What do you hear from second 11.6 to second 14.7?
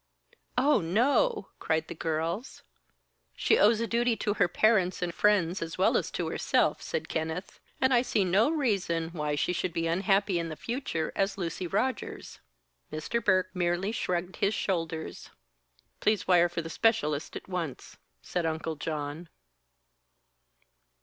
Rogers." Mr. Burke merely shrugged his